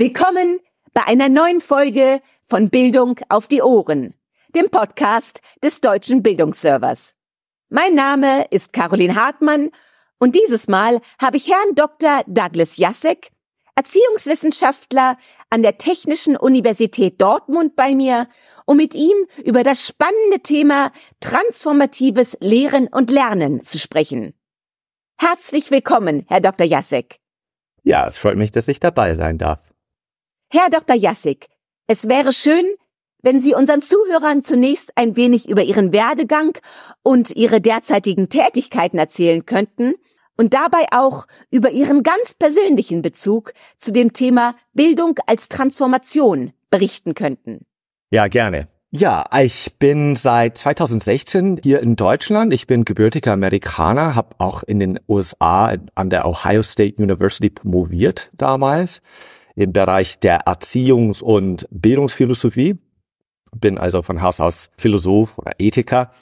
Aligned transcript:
Willkommen 0.00 0.60
bei 0.94 1.04
einer 1.04 1.28
neuen 1.28 1.60
Folge 1.60 2.22
von 2.48 2.70
Bildung 2.70 3.20
auf 3.28 3.48
die 3.48 3.60
Ohren, 3.60 4.14
dem 4.54 4.70
Podcast 4.70 5.42
des 5.62 5.82
Deutschen 5.82 6.22
Bildungsservers. 6.22 7.16
Mein 7.68 7.96
Name 7.96 8.46
ist 8.48 8.72
Caroline 8.72 9.14
Hartmann 9.14 9.68
und 10.18 10.34
dieses 10.36 10.68
Mal 10.68 11.02
habe 11.20 11.36
ich 11.36 11.48
Herrn 11.48 11.74
Dr. 11.74 12.22
Douglas 12.26 12.78
Jassek, 12.78 13.30
Erziehungswissenschaftler 13.74 15.18
an 15.50 15.60
der 15.60 15.76
Technischen 15.76 16.34
Universität 16.34 17.20
Dortmund 17.20 17.76
bei 17.76 17.94
mir, 17.94 18.26
um 18.64 18.78
mit 18.78 18.94
ihm 18.94 19.26
über 19.44 19.64
das 19.64 19.86
spannende 19.86 20.40
Thema 20.42 20.92
transformatives 21.20 22.38
Lehren 22.40 22.88
und 22.88 23.10
Lernen 23.10 23.60
zu 23.60 23.78
sprechen. 23.78 24.32
Herzlich 25.18 25.70
willkommen, 25.70 26.24
Herr 26.26 26.40
Dr. 26.40 26.66
Jassek. 26.66 27.18
Ja, 27.82 28.06
es 28.06 28.16
freut 28.16 28.38
mich, 28.38 28.50
dass 28.50 28.66
ich 28.66 28.80
dabei 28.80 29.12
sein 29.12 29.36
darf. 29.36 29.69
Herr 30.52 30.68
Dr. 30.68 30.96
Jassik, 30.96 31.46
es 31.86 32.08
wäre 32.08 32.32
schön, 32.32 32.64
wenn 33.22 33.38
Sie 33.38 33.54
unseren 33.54 33.80
Zuhörern 33.80 34.42
zunächst 34.42 34.90
ein 34.96 35.14
wenig 35.14 35.48
über 35.48 35.62
Ihren 35.62 35.92
Werdegang 35.92 36.58
und 37.04 37.30
Ihre 37.36 37.60
derzeitigen 37.60 38.28
Tätigkeiten 38.28 38.98
erzählen 38.98 39.46
könnten 39.46 39.94
und 40.36 40.52
dabei 40.52 40.86
auch 40.90 41.26
über 41.52 41.70
Ihren 41.70 42.02
ganz 42.02 42.34
persönlichen 42.34 43.00
Bezug 43.00 43.52
zu 43.76 43.92
dem 43.92 44.12
Thema 44.12 44.56
Bildung 44.72 45.14
als 45.26 45.48
Transformation 45.50 46.52
berichten 46.68 47.14
könnten. 47.14 47.64
Ja, 48.10 48.26
gerne. 48.26 48.66
Ja, 48.90 49.26
ich 49.40 49.78
bin 49.78 50.16
seit 50.16 50.58
2016 50.58 51.60
hier 51.62 51.78
in 51.78 51.94
Deutschland. 51.94 52.52
Ich 52.52 52.66
bin 52.66 52.84
gebürtiger 52.84 53.34
Amerikaner, 53.34 54.16
habe 54.16 54.34
auch 54.38 54.64
in 54.64 54.80
den 54.80 54.98
USA 55.06 55.76
an 55.94 56.10
der 56.10 56.26
Ohio 56.26 56.64
State 56.64 57.00
University 57.00 57.50
promoviert 57.50 58.32
damals 58.36 59.00
im 59.54 59.72
Bereich 59.72 60.18
der 60.18 60.46
Erziehungs- 60.46 61.22
und 61.22 61.66
Bildungsphilosophie. 61.70 62.78
Bin 63.56 63.78
also 63.78 64.02
von 64.02 64.22
Haus 64.22 64.40
aus 64.40 64.70
Philosoph 64.76 65.38
oder 65.38 65.52
Ethiker. 65.58 66.12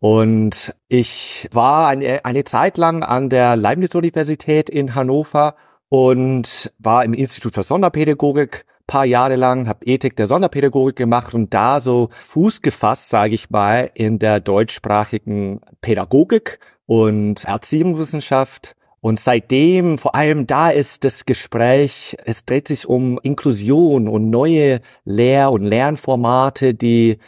Und 0.00 0.74
ich 0.88 1.48
war 1.52 1.88
eine, 1.88 2.24
eine 2.24 2.44
Zeit 2.44 2.76
lang 2.76 3.02
an 3.02 3.30
der 3.30 3.56
Leibniz-Universität 3.56 4.68
in 4.68 4.94
Hannover 4.94 5.54
und 5.88 6.72
war 6.78 7.04
im 7.04 7.14
Institut 7.14 7.54
für 7.54 7.62
Sonderpädagogik 7.62 8.66
paar 8.86 9.04
Jahre 9.04 9.36
lang, 9.36 9.66
habe 9.66 9.84
Ethik 9.86 10.16
der 10.16 10.26
Sonderpädagogik 10.26 10.96
gemacht 10.96 11.34
und 11.34 11.54
da 11.54 11.80
so 11.80 12.08
Fuß 12.10 12.62
gefasst, 12.62 13.08
sage 13.08 13.34
ich 13.34 13.50
mal, 13.50 13.90
in 13.94 14.18
der 14.18 14.40
deutschsprachigen 14.40 15.60
Pädagogik 15.80 16.58
und 16.86 17.44
Erziehungswissenschaft 17.44 18.76
und 19.04 19.20
seitdem, 19.20 19.98
vor 19.98 20.14
allem 20.14 20.46
da 20.46 20.70
ist 20.70 21.04
das 21.04 21.26
Gespräch, 21.26 22.16
es 22.24 22.46
dreht 22.46 22.68
sich 22.68 22.88
um 22.88 23.20
Inklusion 23.22 24.08
und 24.08 24.30
neue 24.30 24.80
Lehr- 25.04 25.52
und 25.52 25.62
Lernformate, 25.62 26.72
die 26.72 27.18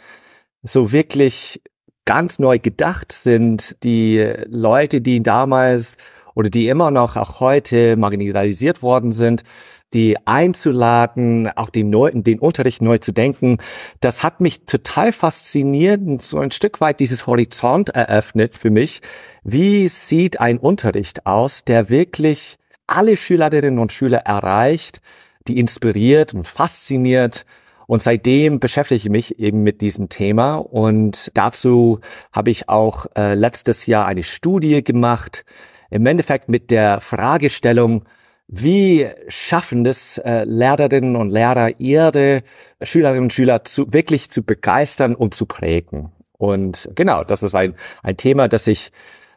so 0.63 0.91
wirklich 0.91 1.61
ganz 2.03 2.39
neu 2.39 2.57
gedacht 2.57 3.11
sind. 3.11 3.75
Die 3.83 4.27
Leute, 4.47 5.01
die 5.01 5.21
damals 5.21 5.97
oder 6.33 6.49
die 6.49 6.67
immer 6.67 6.89
noch 6.89 7.15
auch 7.15 7.41
heute 7.41 7.95
marginalisiert 7.95 8.81
worden 8.81 9.11
sind, 9.11 9.43
die 9.93 10.17
einzuladen, 10.25 11.49
auch 11.55 11.69
den, 11.69 11.89
neu, 11.89 12.11
den 12.13 12.39
Unterricht 12.39 12.81
neu 12.81 12.97
zu 12.97 13.13
denken, 13.13 13.57
das 14.01 14.23
hat 14.23 14.41
mich 14.41 14.65
total 14.65 15.13
fasziniert 15.13 16.01
und 16.01 16.21
so 16.21 16.39
ein 16.39 16.51
Stück 16.51 16.81
weit 16.81 16.99
dieses 16.99 17.25
Horizont 17.25 17.89
eröffnet 17.89 18.55
für 18.55 18.69
mich. 18.69 19.01
Wie 19.43 19.87
sieht 19.87 20.39
ein 20.39 20.57
Unterricht 20.57 21.25
aus, 21.25 21.63
der 21.63 21.89
wirklich 21.89 22.57
alle 22.85 23.15
Schülerinnen 23.15 23.79
und 23.79 23.91
Schüler 23.91 24.19
erreicht, 24.19 25.01
die 25.47 25.59
inspiriert 25.59 26.33
und 26.33 26.47
fasziniert? 26.47 27.45
Und 27.87 28.01
seitdem 28.01 28.59
beschäftige 28.59 28.97
ich 28.97 29.09
mich 29.09 29.39
eben 29.39 29.63
mit 29.63 29.79
diesem 29.79 30.09
Thema. 30.09 30.55
Und 30.55 31.31
dazu 31.33 32.01
habe 32.33 32.49
ich 32.49 32.67
auch 32.67 33.05
äh, 33.15 33.33
letztes 33.33 33.85
Jahr 33.85 34.05
eine 34.05 34.23
Studie 34.23 34.83
gemacht, 34.83 35.45
im 35.89 36.05
Endeffekt 36.05 36.49
mit 36.49 36.69
der 36.69 36.99
Fragestellung, 36.99 38.03
wie 38.47 39.07
schaffen 39.27 39.85
es 39.85 40.17
äh, 40.19 40.45
Lehrerinnen 40.45 41.17
und 41.17 41.29
Lehrer, 41.29 41.79
ihre 41.79 42.43
Schülerinnen 42.81 43.23
und 43.23 43.33
Schüler 43.33 43.65
zu, 43.65 43.91
wirklich 43.91 44.29
zu 44.29 44.41
begeistern 44.43 45.15
und 45.15 45.33
zu 45.33 45.45
prägen? 45.45 46.11
Und 46.37 46.89
genau, 46.95 47.23
das 47.25 47.43
ist 47.43 47.55
ein, 47.55 47.75
ein 48.03 48.15
Thema, 48.15 48.47
das 48.47 48.67
ich 48.67 48.91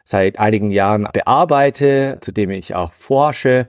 seit 0.05 0.39
einigen 0.39 0.71
Jahren 0.71 1.07
bearbeite, 1.11 2.19
zu 2.21 2.31
dem 2.31 2.51
ich 2.51 2.73
auch 2.73 2.93
forsche. 2.93 3.67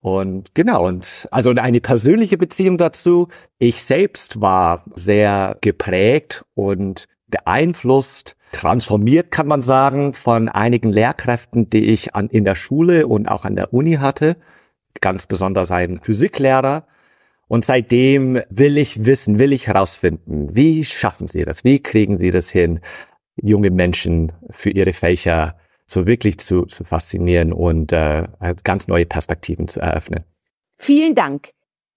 Und 0.00 0.54
genau, 0.54 0.86
und 0.86 1.26
also 1.30 1.50
eine 1.50 1.80
persönliche 1.80 2.36
Beziehung 2.36 2.76
dazu. 2.76 3.28
Ich 3.58 3.82
selbst 3.84 4.42
war 4.42 4.84
sehr 4.94 5.56
geprägt 5.62 6.44
und 6.54 7.06
beeinflusst, 7.28 8.36
transformiert, 8.50 9.30
kann 9.30 9.46
man 9.46 9.62
sagen, 9.62 10.12
von 10.12 10.50
einigen 10.50 10.92
Lehrkräften, 10.92 11.70
die 11.70 11.86
ich 11.86 12.14
an, 12.14 12.28
in 12.28 12.44
der 12.44 12.56
Schule 12.56 13.06
und 13.06 13.26
auch 13.28 13.46
an 13.46 13.56
der 13.56 13.72
Uni 13.72 13.94
hatte 13.94 14.36
ganz 15.00 15.26
besonders 15.26 15.70
ein 15.70 16.00
Physiklehrer. 16.02 16.86
Und 17.48 17.64
seitdem 17.64 18.40
will 18.48 18.78
ich 18.78 19.04
wissen, 19.04 19.38
will 19.38 19.52
ich 19.52 19.66
herausfinden, 19.66 20.54
wie 20.54 20.84
schaffen 20.84 21.28
Sie 21.28 21.44
das? 21.44 21.64
Wie 21.64 21.80
kriegen 21.80 22.18
Sie 22.18 22.30
das 22.30 22.50
hin, 22.50 22.80
junge 23.36 23.70
Menschen 23.70 24.32
für 24.50 24.70
ihre 24.70 24.92
Fächer 24.92 25.56
so 25.86 26.06
wirklich 26.06 26.38
zu, 26.38 26.64
zu 26.66 26.84
faszinieren 26.84 27.52
und 27.52 27.92
äh, 27.92 28.26
ganz 28.64 28.88
neue 28.88 29.06
Perspektiven 29.06 29.68
zu 29.68 29.80
eröffnen? 29.80 30.24
Vielen 30.78 31.14
Dank. 31.14 31.50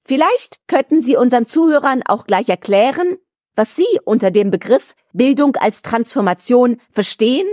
Vielleicht 0.04 0.60
könnten 0.68 1.00
Sie 1.00 1.16
unseren 1.16 1.46
Zuhörern 1.46 2.04
auch 2.06 2.26
gleich 2.26 2.50
erklären, 2.50 3.18
was 3.56 3.76
Sie 3.76 3.88
unter 4.04 4.32
dem 4.32 4.52
Begriff 4.52 4.94
Bildung 5.14 5.56
als 5.56 5.82
Transformation 5.82 6.78
verstehen 6.92 7.48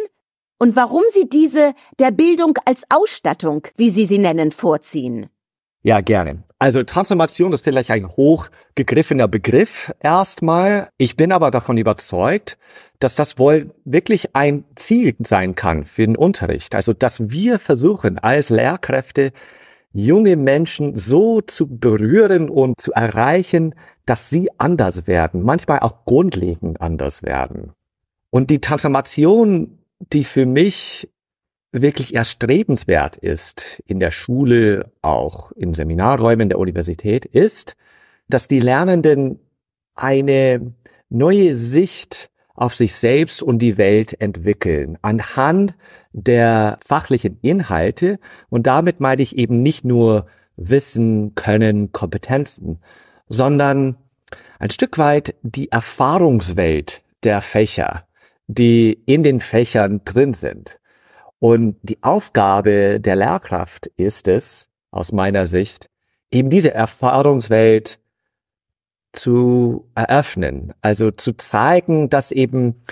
und 0.59 0.77
warum 0.77 1.03
Sie 1.09 1.29
diese 1.29 1.73
der 1.99 2.11
Bildung 2.11 2.59
als 2.65 2.85
Ausstattung, 2.91 3.67
wie 3.77 3.91
Sie 3.91 4.07
sie 4.07 4.19
nennen, 4.19 4.51
vorziehen. 4.51 5.29
Ja, 5.83 6.01
gerne. 6.01 6.45
Also 6.59 6.85
Transformation 6.85 7.53
ist 7.53 7.65
vielleicht 7.65 7.91
ein 7.91 8.09
hochgegriffener 8.09 9.27
Begriff 9.27 9.93
erstmal. 10.01 10.89
Ich 10.97 11.17
bin 11.17 11.33
aber 11.33 11.51
davon 11.51 11.77
überzeugt, 11.77 12.57
dass 13.01 13.17
das 13.17 13.37
wohl 13.37 13.75
wirklich 13.85 14.37
ein 14.37 14.65
Ziel 14.77 15.17
sein 15.25 15.57
kann 15.57 15.85
für 15.85 16.07
den 16.07 16.17
Unterricht. 16.17 16.77
Also, 16.77 16.93
dass 16.93 17.31
wir 17.31 17.59
versuchen 17.59 18.21
als 18.21 18.49
Lehrkräfte 18.49 19.33
junge 19.93 20.37
Menschen 20.37 20.97
so 20.97 21.41
zu 21.41 21.67
berühren 21.67 22.49
und 22.49 22.81
zu 22.81 22.93
erreichen, 22.93 23.75
dass 24.07 24.31
sie 24.31 24.49
anders 24.59 25.09
werden, 25.09 25.43
manchmal 25.43 25.81
auch 25.81 26.05
grundlegend 26.05 26.81
anders 26.81 27.25
werden. 27.25 27.73
Und 28.31 28.51
die 28.51 28.61
Transformation, 28.61 29.79
die 30.13 30.25
für 30.25 30.47
mich 30.47 31.09
wirklich 31.73 32.15
erstrebenswert 32.15 33.17
ist 33.17 33.83
in 33.87 33.99
der 33.99 34.11
Schule, 34.11 34.93
auch 35.01 35.53
in 35.53 35.75
Seminarräumen 35.75 36.49
der 36.49 36.59
Universität, 36.59 37.25
ist, 37.25 37.77
dass 38.29 38.47
die 38.47 38.61
Lernenden 38.61 39.41
eine 39.95 40.75
neue 41.09 41.57
Sicht 41.57 42.31
auf 42.55 42.75
sich 42.75 42.95
selbst 42.95 43.43
und 43.43 43.59
die 43.59 43.79
Welt 43.79 44.21
entwickeln, 44.21 44.99
anhand 45.01 45.75
der 46.13 46.79
fachlichen 46.85 47.39
Inhalte. 47.41 48.19
Und 48.51 48.67
damit 48.67 49.01
meine 49.01 49.23
ich 49.23 49.39
eben 49.39 49.63
nicht 49.63 49.85
nur 49.85 50.27
Wissen, 50.57 51.35
Können, 51.35 51.93
Kompetenzen, 51.93 52.79
sondern 53.29 53.97
ein 54.59 54.71
Stück 54.71 54.99
weit 54.99 55.35
die 55.43 55.73
Erfahrungswelt 55.73 57.03
der 57.25 57.41
Fächer, 57.41 58.07
die 58.47 59.03
in 59.07 59.23
den 59.23 59.41
Fächern 59.41 60.03
drin 60.05 60.35
sind. 60.35 60.79
Und 61.43 61.75
die 61.83 62.01
Aufgabe 62.05 63.01
der 63.01 63.17
Lehrkraft 63.17 63.89
ist 63.97 64.29
es, 64.29 64.69
aus 64.93 65.11
meiner 65.11 65.45
Sicht, 65.47 65.91
eben 66.31 66.51
diese 66.51 66.73
Erfahrungswelt 66.73 67.99
zu 69.13 69.91
eröffnen. 69.97 70.73
Also 70.83 71.11
zu 71.11 71.33
zeigen, 71.33 72.09
dass 72.09 72.31
eben, 72.31 72.85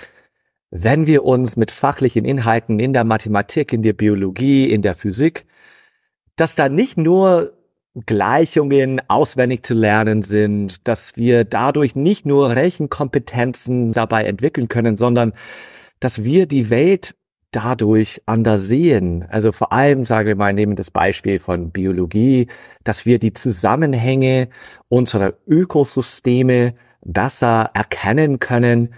wenn 0.69 1.07
wir 1.07 1.23
uns 1.23 1.55
mit 1.55 1.71
fachlichen 1.71 2.25
Inhalten 2.25 2.81
in 2.81 2.91
der 2.91 3.05
Mathematik, 3.05 3.71
in 3.71 3.83
der 3.83 3.93
Biologie, 3.93 4.69
in 4.69 4.81
der 4.81 4.95
Physik, 4.95 5.45
dass 6.35 6.57
da 6.57 6.67
nicht 6.67 6.97
nur 6.97 7.53
Gleichungen 8.05 9.01
auswendig 9.07 9.65
zu 9.65 9.75
lernen 9.75 10.23
sind, 10.23 10.89
dass 10.89 11.15
wir 11.15 11.45
dadurch 11.45 11.95
nicht 11.95 12.25
nur 12.25 12.53
Rechenkompetenzen 12.53 13.93
dabei 13.93 14.25
entwickeln 14.25 14.67
können, 14.67 14.97
sondern 14.97 15.31
dass 16.01 16.25
wir 16.25 16.47
die 16.47 16.69
Welt 16.69 17.15
dadurch 17.51 18.21
anders 18.25 18.63
sehen. 18.67 19.25
Also 19.29 19.51
vor 19.51 19.71
allem, 19.73 20.05
sagen 20.05 20.27
wir 20.27 20.35
mal, 20.35 20.53
nehmen 20.53 20.75
das 20.75 20.91
Beispiel 20.91 21.39
von 21.39 21.71
Biologie, 21.71 22.47
dass 22.83 23.05
wir 23.05 23.19
die 23.19 23.33
Zusammenhänge 23.33 24.49
unserer 24.89 25.33
Ökosysteme 25.47 26.73
besser 27.03 27.71
erkennen 27.73 28.39
können 28.39 28.89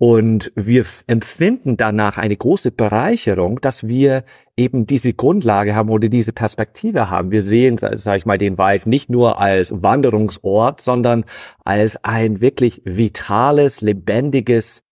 Und 0.00 0.50
wir 0.54 0.86
empfinden 1.08 1.76
danach 1.76 2.16
eine 2.16 2.34
große 2.34 2.70
Bereicherung, 2.70 3.60
dass 3.60 3.86
wir 3.86 4.24
eben 4.56 4.86
diese 4.86 5.12
Grundlage 5.12 5.74
haben 5.74 5.90
oder 5.90 6.08
diese 6.08 6.32
Perspektive 6.32 7.10
haben. 7.10 7.30
Wir 7.30 7.42
sehen, 7.42 7.76
sage 7.76 8.16
ich 8.16 8.24
mal, 8.24 8.38
den 8.38 8.56
Wald 8.56 8.86
nicht 8.86 9.10
nur 9.10 9.38
als 9.38 9.82
Wanderungsort, 9.82 10.80
sondern 10.80 11.26
als 11.66 12.02
ein 12.02 12.40
wirklich 12.40 12.80
vitales, 12.86 13.82
lebendiges 13.82 14.82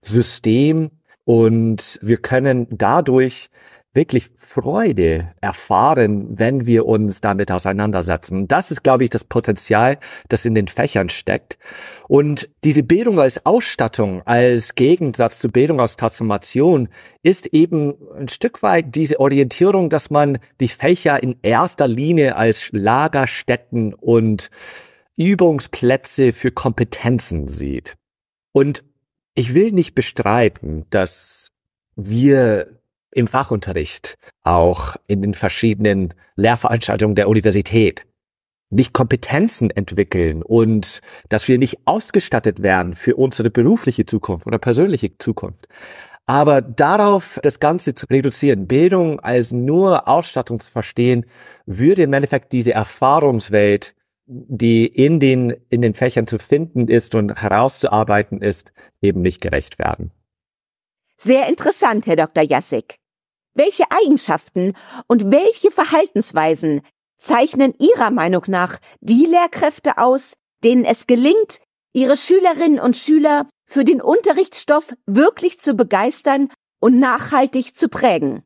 System. 0.00 0.90
Und 1.26 1.98
wir 2.02 2.18
können 2.18 2.68
dadurch 2.70 3.50
wirklich 3.94 4.30
Freude 4.36 5.32
erfahren, 5.40 6.38
wenn 6.38 6.66
wir 6.66 6.86
uns 6.86 7.20
damit 7.20 7.50
auseinandersetzen. 7.50 8.46
Das 8.46 8.70
ist, 8.70 8.84
glaube 8.84 9.04
ich, 9.04 9.10
das 9.10 9.24
Potenzial, 9.24 9.98
das 10.28 10.44
in 10.44 10.54
den 10.54 10.68
Fächern 10.68 11.08
steckt. 11.08 11.58
Und 12.06 12.48
diese 12.62 12.84
Bildung 12.84 13.18
als 13.18 13.44
Ausstattung, 13.44 14.22
als 14.24 14.76
Gegensatz 14.76 15.40
zur 15.40 15.50
Bildung 15.50 15.80
als 15.80 15.96
Transformation, 15.96 16.88
ist 17.24 17.48
eben 17.48 17.94
ein 18.16 18.28
Stück 18.28 18.62
weit 18.62 18.94
diese 18.94 19.18
Orientierung, 19.18 19.90
dass 19.90 20.10
man 20.10 20.38
die 20.60 20.68
Fächer 20.68 21.20
in 21.20 21.36
erster 21.42 21.88
Linie 21.88 22.36
als 22.36 22.68
Lagerstätten 22.70 23.94
und 23.94 24.50
Übungsplätze 25.16 26.32
für 26.32 26.52
Kompetenzen 26.52 27.48
sieht. 27.48 27.96
Und 28.52 28.84
ich 29.36 29.54
will 29.54 29.70
nicht 29.70 29.94
bestreiten, 29.94 30.86
dass 30.90 31.52
wir 31.94 32.80
im 33.12 33.28
Fachunterricht, 33.28 34.16
auch 34.42 34.96
in 35.06 35.22
den 35.22 35.34
verschiedenen 35.34 36.14
Lehrveranstaltungen 36.34 37.14
der 37.14 37.28
Universität 37.28 38.04
nicht 38.70 38.92
Kompetenzen 38.92 39.70
entwickeln 39.70 40.42
und 40.42 41.00
dass 41.28 41.46
wir 41.46 41.56
nicht 41.56 41.78
ausgestattet 41.84 42.62
werden 42.62 42.94
für 42.94 43.14
unsere 43.14 43.50
berufliche 43.50 44.06
Zukunft 44.06 44.46
oder 44.46 44.58
persönliche 44.58 45.16
Zukunft. 45.18 45.68
Aber 46.26 46.60
darauf 46.60 47.38
das 47.42 47.60
Ganze 47.60 47.94
zu 47.94 48.06
reduzieren, 48.06 48.66
Bildung 48.66 49.20
als 49.20 49.52
nur 49.52 50.08
Ausstattung 50.08 50.58
zu 50.58 50.70
verstehen, 50.70 51.26
würde 51.66 52.02
im 52.02 52.12
Endeffekt 52.12 52.52
diese 52.52 52.72
Erfahrungswelt, 52.72 53.94
die 54.26 54.86
in 54.86 55.20
den, 55.20 55.54
in 55.68 55.82
den 55.82 55.94
Fächern 55.94 56.26
zu 56.26 56.38
finden 56.38 56.88
ist 56.88 57.14
und 57.14 57.40
herauszuarbeiten 57.40 58.42
ist, 58.42 58.72
eben 59.00 59.22
nicht 59.22 59.40
gerecht 59.40 59.78
werden. 59.78 60.10
Sehr 61.16 61.48
interessant, 61.48 62.06
Herr 62.06 62.16
Dr. 62.16 62.42
Jassik. 62.42 62.96
Welche 63.54 63.84
Eigenschaften 63.90 64.74
und 65.06 65.30
welche 65.30 65.70
Verhaltensweisen 65.70 66.82
zeichnen 67.18 67.72
Ihrer 67.78 68.10
Meinung 68.10 68.42
nach 68.48 68.78
die 69.00 69.24
Lehrkräfte 69.24 69.96
aus, 69.96 70.36
denen 70.62 70.84
es 70.84 71.06
gelingt, 71.06 71.60
ihre 71.94 72.18
Schülerinnen 72.18 72.78
und 72.78 72.96
Schüler 72.96 73.48
für 73.64 73.84
den 73.84 74.02
Unterrichtsstoff 74.02 74.92
wirklich 75.06 75.58
zu 75.58 75.74
begeistern 75.74 76.48
und 76.80 76.98
nachhaltig 76.98 77.74
zu 77.74 77.88
prägen? 77.88 78.42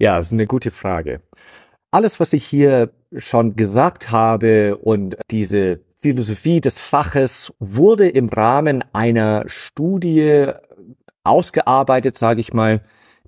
Ja, 0.00 0.16
das 0.16 0.26
ist 0.26 0.32
eine 0.32 0.48
gute 0.48 0.72
Frage. 0.72 1.22
Alles, 1.92 2.18
was 2.18 2.32
ich 2.32 2.44
hier 2.44 2.92
schon 3.16 3.56
gesagt 3.56 4.10
habe 4.10 4.76
und 4.76 5.16
diese 5.30 5.80
Philosophie 6.00 6.60
des 6.60 6.80
Faches 6.80 7.52
wurde 7.58 8.08
im 8.08 8.28
Rahmen 8.28 8.84
einer 8.92 9.44
Studie 9.46 10.46
ausgearbeitet, 11.24 12.16
sage 12.16 12.40
ich 12.40 12.54
mal, 12.54 12.80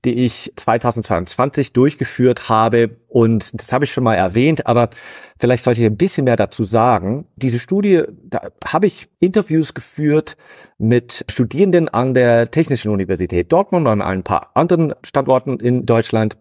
die 0.05 0.25
ich 0.25 0.53
2022 0.57 1.73
durchgeführt 1.73 2.49
habe. 2.49 2.97
Und 3.09 3.55
das 3.55 3.73
habe 3.73 3.85
ich 3.85 3.93
schon 3.93 4.05
mal 4.05 4.15
erwähnt, 4.15 4.67
aber 4.67 4.91
vielleicht 5.39 5.65
sollte 5.65 5.81
ich 5.81 5.87
ein 5.87 5.97
bisschen 5.97 6.25
mehr 6.25 6.37
dazu 6.37 6.65
sagen. 6.65 7.27
Diese 7.37 7.59
Studie, 7.59 8.03
da 8.25 8.49
habe 8.67 8.87
ich 8.87 9.09
Interviews 9.21 9.75
geführt 9.75 10.37
mit 10.79 11.25
Studierenden 11.29 11.89
an 11.89 12.15
der 12.15 12.51
Technischen 12.51 12.91
Universität 12.91 13.53
Dortmund 13.53 13.87
und 13.87 14.01
an 14.01 14.03
ein 14.03 14.25
paar 14.25 14.51
anderen 14.55 14.95
Standorten 15.05 15.61
in 15.61 15.87
Deutschland. 15.87 16.37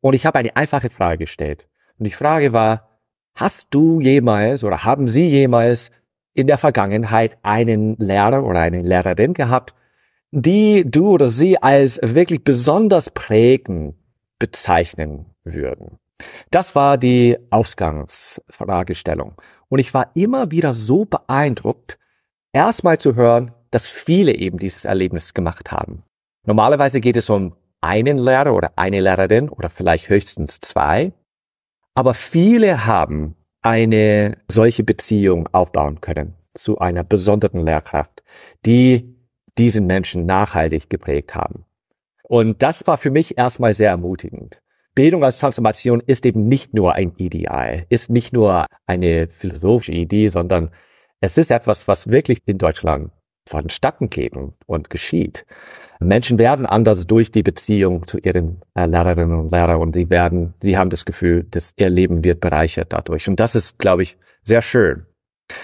Und 0.00 0.14
ich 0.14 0.26
habe 0.26 0.38
eine 0.38 0.54
einfache 0.54 0.90
Frage 0.90 1.18
gestellt. 1.18 1.66
Und 2.02 2.06
die 2.06 2.14
Frage 2.14 2.52
war, 2.52 2.88
hast 3.32 3.68
du 3.70 4.00
jemals 4.00 4.64
oder 4.64 4.82
haben 4.82 5.06
Sie 5.06 5.28
jemals 5.28 5.92
in 6.34 6.48
der 6.48 6.58
Vergangenheit 6.58 7.38
einen 7.42 7.94
Lehrer 7.96 8.42
oder 8.42 8.58
eine 8.58 8.82
Lehrerin 8.82 9.34
gehabt, 9.34 9.72
die 10.32 10.82
du 10.84 11.10
oder 11.10 11.28
sie 11.28 11.62
als 11.62 12.00
wirklich 12.02 12.42
besonders 12.42 13.10
prägend 13.10 13.94
bezeichnen 14.40 15.26
würden? 15.44 16.00
Das 16.50 16.74
war 16.74 16.98
die 16.98 17.38
Ausgangsfragestellung. 17.50 19.40
Und 19.68 19.78
ich 19.78 19.94
war 19.94 20.10
immer 20.14 20.50
wieder 20.50 20.74
so 20.74 21.04
beeindruckt, 21.04 22.00
erstmal 22.52 22.98
zu 22.98 23.14
hören, 23.14 23.52
dass 23.70 23.86
viele 23.86 24.34
eben 24.34 24.58
dieses 24.58 24.86
Erlebnis 24.86 25.34
gemacht 25.34 25.70
haben. 25.70 26.02
Normalerweise 26.46 27.00
geht 27.00 27.16
es 27.16 27.30
um 27.30 27.54
einen 27.80 28.18
Lehrer 28.18 28.54
oder 28.54 28.72
eine 28.74 28.98
Lehrerin 28.98 29.48
oder 29.48 29.70
vielleicht 29.70 30.08
höchstens 30.08 30.58
zwei. 30.58 31.12
Aber 31.94 32.14
viele 32.14 32.86
haben 32.86 33.36
eine 33.60 34.38
solche 34.48 34.82
Beziehung 34.82 35.48
aufbauen 35.52 36.00
können 36.00 36.34
zu 36.54 36.78
einer 36.78 37.04
besonderen 37.04 37.60
Lehrkraft, 37.60 38.22
die 38.66 39.16
diesen 39.58 39.86
Menschen 39.86 40.26
nachhaltig 40.26 40.88
geprägt 40.90 41.34
haben. 41.34 41.64
Und 42.22 42.62
das 42.62 42.86
war 42.86 42.98
für 42.98 43.10
mich 43.10 43.36
erstmal 43.38 43.72
sehr 43.72 43.90
ermutigend. 43.90 44.60
Bildung 44.94 45.24
als 45.24 45.38
Transformation 45.38 46.02
ist 46.04 46.26
eben 46.26 46.48
nicht 46.48 46.74
nur 46.74 46.94
ein 46.94 47.14
Ideal, 47.16 47.86
ist 47.88 48.10
nicht 48.10 48.32
nur 48.32 48.66
eine 48.86 49.28
philosophische 49.28 49.92
Idee, 49.92 50.28
sondern 50.28 50.70
es 51.20 51.38
ist 51.38 51.50
etwas, 51.50 51.88
was 51.88 52.08
wirklich 52.08 52.38
in 52.46 52.58
Deutschland 52.58 53.10
vonstatten 53.48 54.10
geht 54.10 54.32
und 54.66 54.90
geschieht. 54.90 55.44
Menschen 56.00 56.38
werden 56.38 56.66
anders 56.66 57.06
durch 57.06 57.30
die 57.30 57.42
Beziehung 57.42 58.06
zu 58.06 58.18
ihren 58.18 58.60
äh, 58.74 58.86
Lehrerinnen 58.86 59.38
und 59.38 59.52
Lehrern 59.52 59.80
und 59.80 59.94
sie 59.94 60.10
werden, 60.10 60.54
sie 60.60 60.76
haben 60.76 60.90
das 60.90 61.04
Gefühl, 61.04 61.44
dass 61.44 61.74
ihr 61.76 61.90
Leben 61.90 62.24
wird 62.24 62.40
bereichert 62.40 62.92
dadurch. 62.92 63.28
Und 63.28 63.38
das 63.40 63.54
ist, 63.54 63.78
glaube 63.78 64.02
ich, 64.02 64.16
sehr 64.42 64.62
schön. 64.62 65.06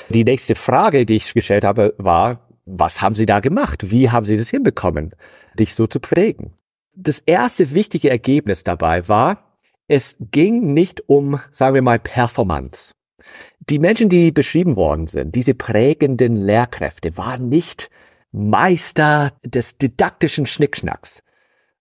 Die 0.08 0.24
nächste 0.24 0.54
Frage, 0.54 1.06
die 1.06 1.16
ich 1.16 1.34
gestellt 1.34 1.64
habe, 1.64 1.94
war, 1.98 2.48
was 2.66 3.00
haben 3.00 3.14
Sie 3.14 3.26
da 3.26 3.40
gemacht? 3.40 3.90
Wie 3.90 4.10
haben 4.10 4.26
Sie 4.26 4.36
das 4.36 4.50
hinbekommen, 4.50 5.14
dich 5.58 5.74
so 5.74 5.86
zu 5.86 6.00
prägen? 6.00 6.52
Das 6.94 7.20
erste 7.20 7.72
wichtige 7.72 8.10
Ergebnis 8.10 8.64
dabei 8.64 9.08
war, 9.08 9.44
es 9.88 10.16
ging 10.20 10.74
nicht 10.74 11.08
um, 11.08 11.40
sagen 11.50 11.74
wir 11.74 11.82
mal, 11.82 11.98
Performance. 11.98 12.92
Die 13.60 13.78
Menschen, 13.78 14.08
die 14.08 14.32
beschrieben 14.32 14.76
worden 14.76 15.06
sind, 15.06 15.34
diese 15.34 15.54
prägenden 15.54 16.36
Lehrkräfte, 16.36 17.16
waren 17.16 17.48
nicht 17.48 17.90
Meister 18.32 19.32
des 19.44 19.78
didaktischen 19.78 20.46
Schnickschnacks, 20.46 21.22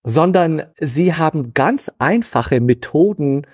sondern 0.04 0.64
sie 0.80 1.14
haben 1.14 1.54
ganz 1.54 1.92
einfache 2.00 2.60
Methoden 2.62 3.46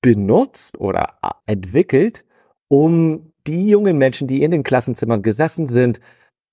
benutzt 0.00 0.78
oder 0.78 1.18
entwickelt, 1.46 2.24
um 2.68 3.32
die 3.46 3.68
jungen 3.68 3.98
Menschen, 3.98 4.28
die 4.28 4.42
in 4.42 4.50
den 4.50 4.62
Klassenzimmern 4.62 5.22
gesessen 5.22 5.66
sind, 5.66 6.00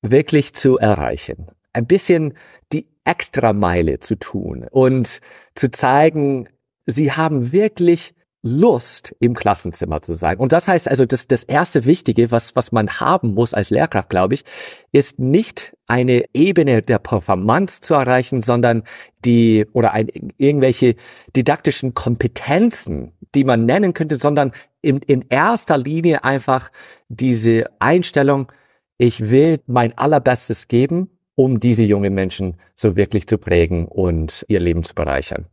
wirklich 0.01 0.53
zu 0.53 0.77
erreichen. 0.77 1.48
Ein 1.74 1.86
bisschen 1.86 2.34
die 2.72 2.88
Extrameile 3.03 4.00
zu 4.00 4.15
tun 4.15 4.65
und 4.70 5.20
zu 5.56 5.72
zeigen, 5.72 6.48
sie 6.86 7.12
haben 7.12 7.51
wirklich 7.51 8.13
Lust, 8.41 9.13
im 9.19 9.34
Klassenzimmer 9.34 10.01
zu 10.01 10.13
sein. 10.13 10.38
Und 10.38 10.53
das 10.53 10.67
heißt 10.67 10.88
also, 10.88 11.05
das, 11.05 11.27
das 11.27 11.43
erste 11.43 11.86
Wichtige, 11.86 12.31
was, 12.31 12.55
was 12.55 12.72
man 12.72 12.89
haben 13.00 13.34
muss 13.34 13.53
als 13.53 13.69
Lehrkraft, 13.69 14.10
glaube 14.10 14.34
ich, 14.34 14.46
ist 14.93 15.19
nicht 15.19 15.75
eine 15.88 16.24
Ebene 16.34 16.81
der 16.81 17.00
Performance 17.00 17.81
zu 17.81 17.96
erreichen, 17.96 18.41
sondern 18.41 18.84
die, 19.25 19.65
oder 19.74 19.91
ein, 19.91 20.08
irgendwelche 20.38 20.96
didaktischen 21.36 21.93
Kompetenzen, 21.93 23.12
die 23.36 23.43
man 23.43 23.65
nennen 23.65 23.93
könnte, 23.93 24.15
sondern 24.15 24.53
in, 24.81 25.00
in 25.00 25.25
erster 25.27 25.77
Linie 25.77 26.24
einfach 26.24 26.72
diese 27.10 27.65
Einstellung, 27.79 28.50
ich 28.98 29.29
will 29.29 29.60
mein 29.67 29.98
allerbestes 29.98 30.69
geben, 30.69 31.10
um 31.39 31.62
diese 31.62 31.86
jungen 31.86 32.13
Menschen 32.13 32.58
so 32.75 32.98
wirklich 32.98 33.25
zu 33.25 33.38
prägen 33.38 33.88
und 33.88 34.46
ihr 34.50 34.60
Leben 34.60 34.84
zu 34.84 34.93
bereichern. 34.93 35.46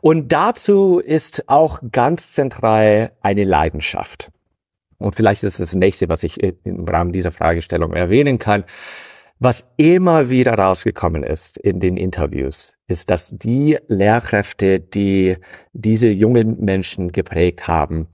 Und 0.00 0.30
dazu 0.30 1.00
ist 1.00 1.48
auch 1.48 1.80
ganz 1.90 2.34
zentral 2.34 3.10
eine 3.20 3.42
Leidenschaft. 3.42 4.30
Und 4.98 5.16
vielleicht 5.16 5.42
ist 5.42 5.58
das 5.58 5.74
nächste, 5.74 6.08
was 6.08 6.22
ich 6.22 6.40
im 6.40 6.86
Rahmen 6.86 7.10
dieser 7.10 7.32
Fragestellung 7.32 7.94
erwähnen 7.94 8.38
kann. 8.38 8.62
Was 9.40 9.66
immer 9.76 10.28
wieder 10.30 10.54
rausgekommen 10.54 11.24
ist 11.24 11.58
in 11.58 11.80
den 11.80 11.96
Interviews, 11.96 12.72
ist, 12.86 13.10
dass 13.10 13.36
die 13.36 13.76
Lehrkräfte, 13.88 14.78
die 14.78 15.38
diese 15.72 16.10
jungen 16.10 16.64
Menschen 16.64 17.10
geprägt 17.10 17.66
haben, 17.66 18.06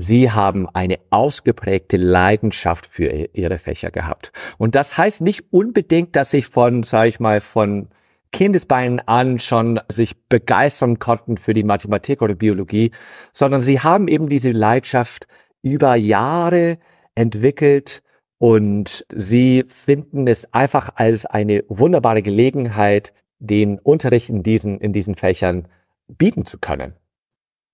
Sie 0.00 0.30
haben 0.30 0.68
eine 0.74 1.00
ausgeprägte 1.10 1.96
Leidenschaft 1.96 2.86
für 2.86 3.06
ihre 3.32 3.58
Fächer 3.58 3.90
gehabt. 3.90 4.30
Und 4.56 4.76
das 4.76 4.96
heißt 4.96 5.22
nicht 5.22 5.52
unbedingt, 5.52 6.14
dass 6.14 6.30
sie 6.30 6.42
von, 6.42 6.84
sage 6.84 7.08
ich 7.08 7.18
mal, 7.18 7.40
von 7.40 7.88
Kindesbeinen 8.30 9.00
an 9.00 9.40
schon 9.40 9.80
sich 9.88 10.16
begeistern 10.28 11.00
konnten 11.00 11.36
für 11.36 11.52
die 11.52 11.64
Mathematik 11.64 12.22
oder 12.22 12.36
Biologie, 12.36 12.92
sondern 13.32 13.60
sie 13.60 13.80
haben 13.80 14.06
eben 14.06 14.28
diese 14.28 14.52
Leidenschaft 14.52 15.26
über 15.62 15.96
Jahre 15.96 16.78
entwickelt 17.16 18.02
Und 18.38 19.04
sie 19.12 19.64
finden 19.68 20.28
es 20.28 20.52
einfach 20.54 20.90
als 20.94 21.26
eine 21.26 21.64
wunderbare 21.68 22.22
Gelegenheit, 22.22 23.12
den 23.40 23.78
Unterricht 23.80 24.30
in 24.30 24.42
diesen, 24.42 24.78
in 24.78 24.92
diesen 24.92 25.16
Fächern 25.16 25.66
bieten 26.06 26.44
zu 26.44 26.58
können. 26.58 26.94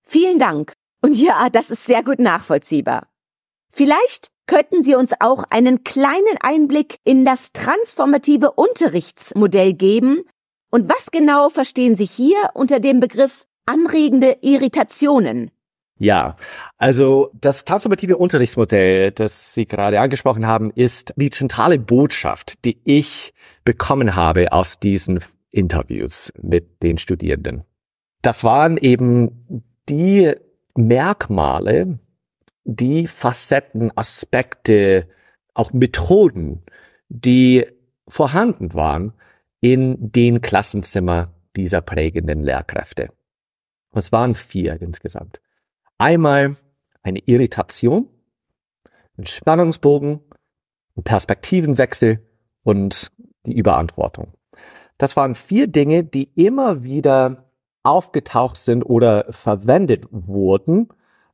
Vielen 0.01 0.39
Dank. 0.39 0.74
Und 1.01 1.15
ja, 1.15 1.49
das 1.49 1.69
ist 1.69 1.85
sehr 1.85 2.03
gut 2.03 2.19
nachvollziehbar. 2.19 3.07
Vielleicht 3.71 4.29
könnten 4.47 4.83
Sie 4.83 4.95
uns 4.95 5.13
auch 5.19 5.43
einen 5.49 5.83
kleinen 5.83 6.37
Einblick 6.41 6.97
in 7.03 7.25
das 7.25 7.51
transformative 7.51 8.51
Unterrichtsmodell 8.51 9.73
geben. 9.73 10.23
Und 10.71 10.89
was 10.89 11.11
genau 11.11 11.49
verstehen 11.49 11.95
Sie 11.95 12.05
hier 12.05 12.37
unter 12.53 12.79
dem 12.79 12.99
Begriff 12.99 13.45
anregende 13.65 14.37
Irritationen? 14.41 15.51
Ja, 15.97 16.35
also 16.77 17.31
das 17.33 17.63
transformative 17.63 18.17
Unterrichtsmodell, 18.17 19.11
das 19.11 19.53
Sie 19.53 19.65
gerade 19.65 19.99
angesprochen 20.01 20.45
haben, 20.45 20.71
ist 20.71 21.13
die 21.15 21.29
zentrale 21.29 21.79
Botschaft, 21.79 22.65
die 22.65 22.79
ich 22.83 23.33
bekommen 23.63 24.15
habe 24.15 24.51
aus 24.51 24.79
diesen 24.79 25.19
Interviews 25.51 26.33
mit 26.41 26.83
den 26.83 26.97
Studierenden. 26.97 27.63
Das 28.21 28.43
waren 28.43 28.77
eben 28.77 29.63
die 29.87 30.33
Merkmale, 30.75 31.99
die 32.63 33.07
Facetten, 33.07 33.91
Aspekte, 33.95 35.07
auch 35.53 35.71
Methoden, 35.71 36.63
die 37.09 37.65
vorhanden 38.07 38.73
waren 38.73 39.13
in 39.61 40.11
den 40.11 40.41
Klassenzimmer 40.41 41.33
dieser 41.55 41.81
prägenden 41.81 42.43
Lehrkräfte. 42.43 43.09
Es 43.93 44.11
waren 44.11 44.35
vier 44.35 44.81
insgesamt. 44.81 45.39
Einmal 45.97 46.57
eine 47.01 47.19
Irritation, 47.19 48.09
ein 49.17 49.25
Spannungsbogen, 49.25 50.19
ein 50.97 51.03
Perspektivenwechsel 51.03 52.19
und 52.63 53.11
die 53.45 53.53
Überantwortung. 53.53 54.33
Das 54.97 55.15
waren 55.15 55.35
vier 55.35 55.67
Dinge, 55.67 56.03
die 56.03 56.29
immer 56.35 56.83
wieder 56.83 57.44
aufgetaucht 57.85 58.57
sind 58.57 58.83
oder 58.83 59.25
verwendet 59.29 60.05
wurden, 60.11 60.89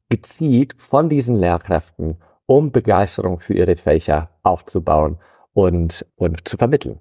gezielt 0.09 0.75
von 0.77 1.09
diesen 1.09 1.35
Lehrkräften, 1.35 2.17
um 2.45 2.71
Begeisterung 2.71 3.39
für 3.39 3.53
ihre 3.53 3.77
Fächer 3.77 4.29
aufzubauen 4.43 5.17
und, 5.53 6.05
und 6.15 6.47
zu 6.47 6.57
vermitteln. 6.57 6.99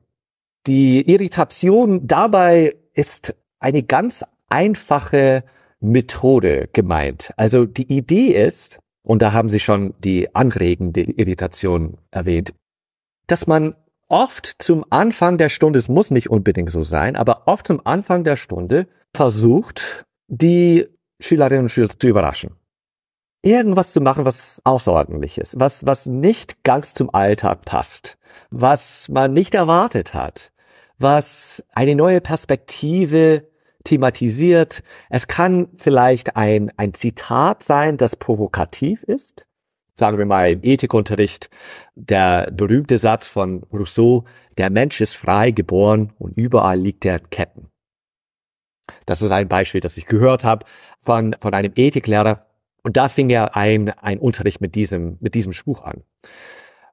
Die 0.67 1.11
Irritation 1.11 2.07
dabei 2.07 2.77
ist 2.95 3.35
eine 3.59 3.83
ganz 3.83 4.25
einfache 4.49 5.45
Methode 5.81 6.69
gemeint. 6.73 7.33
Also 7.37 7.65
die 7.65 7.91
Idee 7.91 8.29
ist, 8.29 8.79
und 9.03 9.23
da 9.23 9.33
haben 9.33 9.49
Sie 9.49 9.61
schon 9.61 9.95
die 9.99 10.35
anregende 10.35 11.03
Irritation 11.03 11.97
erwähnt, 12.11 12.53
dass 13.27 13.47
man 13.47 13.75
oft 14.09 14.47
zum 14.47 14.85
Anfang 14.91 15.39
der 15.39 15.49
Stunde, 15.49 15.79
es 15.79 15.89
muss 15.89 16.11
nicht 16.11 16.29
unbedingt 16.29 16.71
so 16.71 16.83
sein, 16.83 17.17
aber 17.17 17.47
oft 17.47 17.67
zum 17.67 17.81
Anfang 17.85 18.25
der 18.25 18.37
Stunde 18.37 18.87
versucht, 19.15 20.05
die 20.29 20.87
Schülerinnen 21.21 21.65
und 21.65 21.69
Schüler 21.69 21.89
zu 21.89 22.09
überraschen. 22.09 22.57
Irgendwas 23.43 23.93
zu 23.93 24.01
machen, 24.01 24.25
was 24.25 24.61
außerordentlich 24.65 25.39
ist, 25.39 25.59
was, 25.59 25.87
was 25.87 26.07
nicht 26.07 26.63
ganz 26.63 26.93
zum 26.93 27.13
Alltag 27.15 27.65
passt, 27.65 28.19
was 28.51 29.09
man 29.09 29.33
nicht 29.33 29.55
erwartet 29.55 30.13
hat, 30.13 30.53
was 30.99 31.65
eine 31.73 31.95
neue 31.95 32.21
Perspektive 32.21 33.49
thematisiert. 33.85 34.83
Es 35.09 35.27
kann 35.27 35.69
vielleicht 35.79 36.37
ein, 36.37 36.71
ein 36.77 36.93
Zitat 36.93 37.63
sein, 37.63 37.97
das 37.97 38.17
provokativ 38.17 39.03
ist. 39.05 39.47
Sagen 39.95 40.19
wir 40.19 40.27
mal 40.27 40.53
im 40.53 40.63
Ethikunterricht 40.63 41.49
der 41.95 42.51
berühmte 42.51 42.99
Satz 42.99 43.27
von 43.27 43.63
Rousseau, 43.73 44.25
der 44.59 44.71
Mensch 44.71 45.01
ist 45.01 45.15
frei 45.15 45.51
geboren 45.51 46.13
und 46.19 46.37
überall 46.37 46.79
liegt 46.79 47.05
er 47.07 47.21
in 47.21 47.31
Ketten. 47.31 47.70
Das 49.07 49.23
ist 49.23 49.31
ein 49.31 49.49
Beispiel, 49.49 49.81
das 49.81 49.97
ich 49.97 50.07
gehört 50.07 50.45
habe 50.45 50.67
von, 51.03 51.37
von 51.41 51.55
einem 51.55 51.73
Ethiklehrer. 51.77 52.47
Und 52.83 52.97
da 52.97 53.09
fing 53.09 53.31
er 53.31 53.57
ein, 53.57 53.91
ein 53.91 54.19
Unterricht 54.19 54.61
mit 54.61 54.75
diesem, 54.75 55.19
mit 55.21 55.35
diesem 55.35 55.53
Spruch 55.53 55.83
an. 55.83 56.03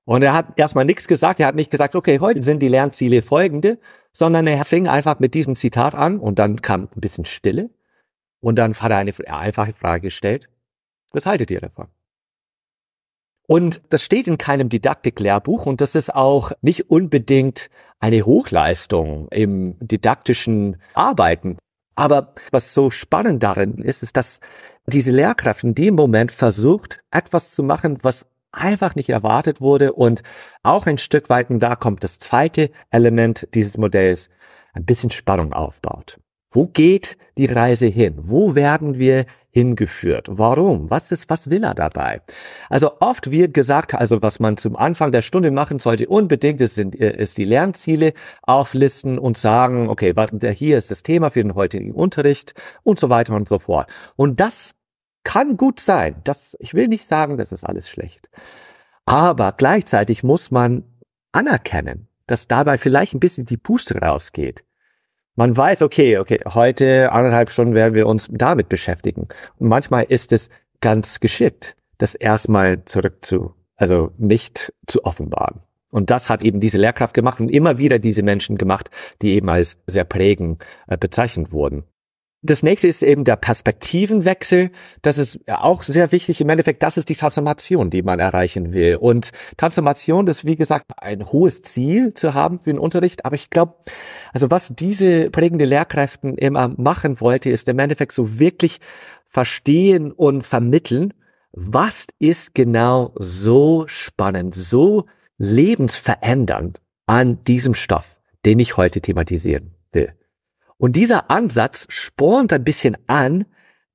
Und 0.05 0.21
er 0.21 0.33
hat 0.33 0.57
erstmal 0.57 0.85
nichts 0.85 1.07
gesagt. 1.07 1.39
Er 1.39 1.47
hat 1.47 1.55
nicht 1.55 1.69
gesagt, 1.69 1.95
okay, 1.95 2.19
heute 2.19 2.41
sind 2.41 2.59
die 2.59 2.69
Lernziele 2.69 3.21
folgende, 3.21 3.77
sondern 4.11 4.47
er 4.47 4.63
fing 4.63 4.87
einfach 4.87 5.19
mit 5.19 5.33
diesem 5.33 5.55
Zitat 5.55 5.95
an 5.95 6.19
und 6.19 6.39
dann 6.39 6.61
kam 6.61 6.83
ein 6.95 7.01
bisschen 7.01 7.25
Stille. 7.25 7.69
Und 8.39 8.55
dann 8.55 8.73
hat 8.73 8.91
er 8.91 8.97
eine 8.97 9.13
einfache 9.27 9.73
Frage 9.73 10.03
gestellt. 10.03 10.47
Was 11.11 11.25
haltet 11.25 11.51
ihr 11.51 11.59
davon? 11.59 11.87
Und 13.47 13.81
das 13.89 14.03
steht 14.03 14.27
in 14.27 14.37
keinem 14.37 14.69
Didaktiklehrbuch 14.69 15.65
und 15.65 15.79
das 15.79 15.95
ist 15.95 16.13
auch 16.13 16.51
nicht 16.61 16.89
unbedingt 16.89 17.69
eine 17.99 18.25
Hochleistung 18.25 19.29
im 19.29 19.77
didaktischen 19.79 20.77
Arbeiten. 20.93 21.57
Aber 21.97 22.33
was 22.51 22.75
so 22.75 22.91
spannend 22.91 23.41
darin 23.41 23.79
ist, 23.79 24.03
ist, 24.03 24.15
dass 24.15 24.39
diese 24.85 25.11
Lehrkraft 25.11 25.63
in 25.63 25.73
dem 25.73 25.95
Moment 25.95 26.31
versucht, 26.31 26.99
etwas 27.09 27.55
zu 27.55 27.63
machen, 27.63 27.97
was 28.03 28.27
einfach 28.51 28.93
nicht 28.93 29.09
erwartet 29.09 29.61
wurde 29.61 29.93
und 29.93 30.21
auch 30.61 30.85
ein 30.85 30.99
Stück 30.99 31.27
weit, 31.29 31.49
und 31.49 31.59
da 31.59 31.75
kommt 31.75 32.03
das 32.03 32.19
zweite 32.19 32.69
Element 32.91 33.47
dieses 33.55 33.77
Modells, 33.77 34.29
ein 34.73 34.85
bisschen 34.85 35.09
Spannung 35.09 35.53
aufbaut. 35.53 36.19
Wo 36.51 36.67
geht 36.67 37.17
die 37.37 37.47
Reise 37.47 37.87
hin? 37.87 38.13
Wo 38.17 38.53
werden 38.53 38.99
wir 38.99 39.25
hingeführt? 39.57 40.27
Warum? 40.29 40.91
Was 40.91 41.11
ist, 41.11 41.31
was 41.31 41.49
will 41.49 41.63
er 41.63 41.73
dabei? 41.73 42.21
Also 42.69 42.99
oft 42.99 43.31
wird 43.31 43.55
gesagt, 43.55 43.95
also 43.95 44.21
was 44.21 44.39
man 44.39 44.55
zum 44.55 44.75
Anfang 44.75 45.11
der 45.11 45.23
Stunde 45.23 45.49
machen 45.49 45.79
sollte, 45.79 46.07
unbedingt 46.07 46.61
ist, 46.61 46.75
sind, 46.75 46.93
ist 46.93 47.39
die 47.39 47.43
Lernziele 47.43 48.13
auflisten 48.43 49.17
und 49.17 49.35
sagen, 49.35 49.89
okay, 49.89 50.13
hier 50.53 50.77
ist 50.77 50.91
das 50.91 51.01
Thema 51.01 51.31
für 51.31 51.41
den 51.41 51.55
heutigen 51.55 51.91
Unterricht 51.91 52.53
und 52.83 52.99
so 52.99 53.09
weiter 53.09 53.33
und 53.33 53.49
so 53.49 53.57
fort. 53.57 53.89
Und 54.15 54.39
das 54.39 54.75
kann 55.23 55.57
gut 55.57 55.79
sein. 55.79 56.17
Das, 56.23 56.55
ich 56.59 56.75
will 56.75 56.87
nicht 56.87 57.05
sagen, 57.05 57.37
das 57.37 57.51
ist 57.51 57.63
alles 57.63 57.89
schlecht. 57.89 58.29
Aber 59.05 59.53
gleichzeitig 59.53 60.23
muss 60.23 60.51
man 60.51 60.83
anerkennen, 61.31 62.09
dass 62.27 62.47
dabei 62.47 62.77
vielleicht 62.77 63.15
ein 63.15 63.19
bisschen 63.19 63.47
die 63.47 63.57
Puste 63.57 63.97
rausgeht. 63.97 64.66
Man 65.37 65.55
weiß, 65.55 65.83
okay, 65.83 66.17
okay, 66.17 66.39
heute 66.51 67.11
anderthalb 67.11 67.51
Stunden 67.51 67.75
werden 67.75 67.93
wir 67.93 68.07
uns 68.07 68.27
damit 68.31 68.69
beschäftigen. 68.69 69.27
Und 69.59 69.67
manchmal 69.67 70.05
ist 70.05 70.33
es 70.33 70.49
ganz 70.81 71.19
geschickt, 71.19 71.75
das 71.99 72.15
erstmal 72.15 72.83
zurück 72.85 73.23
zu, 73.23 73.53
also 73.75 74.11
nicht 74.17 74.73
zu 74.87 75.05
offenbaren. 75.05 75.61
Und 75.91 76.09
das 76.09 76.27
hat 76.27 76.43
eben 76.43 76.59
diese 76.59 76.79
Lehrkraft 76.79 77.13
gemacht 77.13 77.39
und 77.39 77.49
immer 77.49 77.77
wieder 77.77 77.99
diese 77.99 78.23
Menschen 78.23 78.57
gemacht, 78.57 78.89
die 79.21 79.35
eben 79.35 79.47
als 79.47 79.79
sehr 79.85 80.05
prägend 80.05 80.65
äh, 80.87 80.97
bezeichnet 80.97 81.51
wurden. 81.51 81.83
Das 82.43 82.61
nächste 82.61 82.87
ist 82.87 83.01
eben 83.01 83.23
der 83.23 83.35
Perspektivenwechsel. 83.35 84.69
Das 85.01 85.17
ist 85.17 85.39
auch 85.49 85.81
sehr 85.81 86.11
wichtig. 86.11 86.39
Im 86.39 86.49
Endeffekt, 86.49 86.83
das 86.83 86.95
ist 86.95 87.09
die 87.09 87.15
Transformation, 87.15 87.89
die 87.89 88.03
man 88.03 88.19
erreichen 88.19 88.73
will. 88.73 88.97
Und 88.97 89.31
Transformation 89.57 90.27
ist, 90.27 90.45
wie 90.45 90.55
gesagt, 90.55 90.85
ein 90.97 91.31
hohes 91.31 91.63
Ziel 91.63 92.13
zu 92.13 92.35
haben 92.35 92.59
für 92.59 92.69
den 92.69 92.79
Unterricht. 92.79 93.25
Aber 93.25 93.35
ich 93.35 93.49
glaube, 93.49 93.73
also 94.33 94.51
was 94.51 94.71
diese 94.75 95.31
prägende 95.31 95.65
Lehrkräften 95.65 96.37
immer 96.37 96.67
machen 96.77 97.19
wollte, 97.21 97.49
ist 97.49 97.67
im 97.67 97.79
Endeffekt 97.79 98.13
so 98.13 98.39
wirklich 98.39 98.77
verstehen 99.25 100.11
und 100.11 100.45
vermitteln, 100.45 101.13
was 101.51 102.05
ist 102.19 102.53
genau 102.53 103.13
so 103.17 103.85
spannend, 103.87 104.53
so 104.53 105.05
lebensverändernd 105.39 106.81
an 107.07 107.43
diesem 107.45 107.73
Stoff, 107.73 108.19
den 108.45 108.59
ich 108.59 108.77
heute 108.77 109.01
thematisieren. 109.01 109.76
Und 110.77 110.95
dieser 110.95 111.29
Ansatz 111.31 111.87
spornt 111.89 112.53
ein 112.53 112.63
bisschen 112.63 112.97
an, 113.07 113.45